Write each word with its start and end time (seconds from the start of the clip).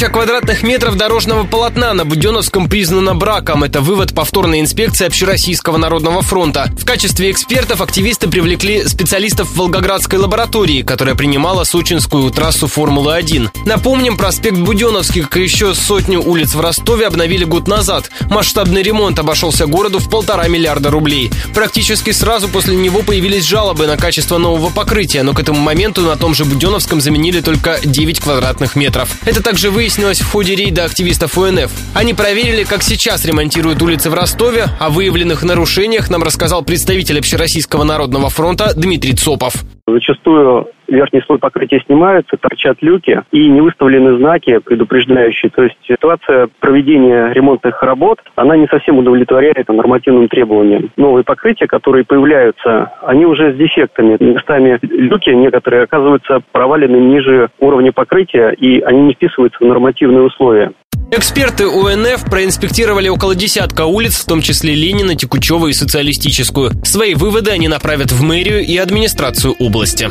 Тысяча 0.00 0.12
квадратных 0.12 0.62
метров 0.62 0.96
дорожного 0.96 1.44
полотна 1.44 1.92
на 1.92 2.06
Буденовском 2.06 2.70
признана 2.70 3.14
браком. 3.14 3.64
Это 3.64 3.82
вывод 3.82 4.14
повторной 4.14 4.60
инспекции 4.60 5.06
Общероссийского 5.06 5.76
народного 5.76 6.22
фронта. 6.22 6.72
В 6.78 6.86
качестве 6.86 7.30
экспертов 7.30 7.82
активисты 7.82 8.26
привлекли 8.26 8.88
специалистов 8.88 9.54
Волгоградской 9.54 10.18
лаборатории, 10.18 10.80
которая 10.80 11.16
принимала 11.16 11.64
сочинскую 11.64 12.30
трассу 12.30 12.66
Формулы-1. 12.66 13.50
Напомним, 13.66 14.16
проспект 14.16 14.56
Буденовский, 14.56 15.22
и 15.34 15.42
еще 15.42 15.74
сотню 15.74 16.22
улиц 16.22 16.54
в 16.54 16.60
Ростове, 16.62 17.06
обновили 17.06 17.44
год 17.44 17.68
назад. 17.68 18.10
Масштабный 18.30 18.82
ремонт 18.82 19.18
обошелся 19.18 19.66
городу 19.66 19.98
в 19.98 20.08
полтора 20.08 20.48
миллиарда 20.48 20.90
рублей. 20.90 21.30
Практически 21.52 22.12
сразу 22.12 22.48
после 22.48 22.74
него 22.74 23.02
появились 23.02 23.44
жалобы 23.44 23.86
на 23.86 23.98
качество 23.98 24.38
нового 24.38 24.70
покрытия, 24.70 25.22
но 25.24 25.34
к 25.34 25.40
этому 25.40 25.60
моменту 25.60 26.00
на 26.00 26.16
том 26.16 26.34
же 26.34 26.46
Буденовском 26.46 27.02
заменили 27.02 27.42
только 27.42 27.78
9 27.84 28.20
квадратных 28.20 28.76
метров. 28.76 29.10
Это 29.26 29.42
также 29.42 29.68
выяснилось 29.70 29.89
в 29.98 30.30
ходе 30.30 30.54
рейда 30.54 30.84
активистов 30.84 31.36
УНФ. 31.36 31.68
Они 31.94 32.14
проверили, 32.14 32.62
как 32.62 32.82
сейчас 32.82 33.24
ремонтируют 33.24 33.82
улицы 33.82 34.08
в 34.08 34.14
Ростове. 34.14 34.66
О 34.78 34.88
выявленных 34.88 35.42
нарушениях 35.42 36.10
нам 36.10 36.22
рассказал 36.22 36.62
представитель 36.62 37.18
Общероссийского 37.18 37.82
народного 37.82 38.30
фронта 38.30 38.72
Дмитрий 38.76 39.14
Цопов. 39.14 39.54
Зачастую 39.88 40.68
верхний 40.90 41.22
слой 41.22 41.38
покрытия 41.38 41.80
снимается, 41.86 42.36
торчат 42.36 42.78
люки 42.80 43.22
и 43.32 43.48
не 43.48 43.60
выставлены 43.60 44.18
знаки 44.18 44.58
предупреждающие. 44.58 45.50
То 45.50 45.62
есть 45.62 45.76
ситуация 45.86 46.48
проведения 46.60 47.32
ремонтных 47.32 47.82
работ, 47.82 48.18
она 48.36 48.56
не 48.56 48.66
совсем 48.66 48.98
удовлетворяет 48.98 49.68
нормативным 49.68 50.28
требованиям. 50.28 50.90
Новые 50.96 51.24
покрытия, 51.24 51.66
которые 51.66 52.04
появляются, 52.04 52.92
они 53.02 53.26
уже 53.26 53.52
с 53.52 53.56
дефектами. 53.56 54.16
Местами 54.20 54.78
люки 54.82 55.30
некоторые 55.30 55.84
оказываются 55.84 56.40
провалены 56.52 56.96
ниже 56.96 57.48
уровня 57.58 57.92
покрытия, 57.92 58.50
и 58.50 58.80
они 58.80 59.02
не 59.02 59.14
вписываются 59.14 59.58
в 59.60 59.66
нормативные 59.66 60.22
условия. 60.22 60.72
Эксперты 61.12 61.66
УНФ 61.66 62.30
проинспектировали 62.30 63.08
около 63.08 63.34
десятка 63.34 63.84
улиц, 63.84 64.20
в 64.20 64.26
том 64.26 64.40
числе 64.40 64.76
Ленина, 64.76 65.16
Текучева 65.16 65.66
и 65.66 65.72
Социалистическую. 65.72 66.70
Свои 66.84 67.14
выводы 67.14 67.50
они 67.50 67.66
направят 67.66 68.12
в 68.12 68.22
мэрию 68.22 68.60
и 68.60 68.76
администрацию 68.76 69.54
области. 69.58 70.08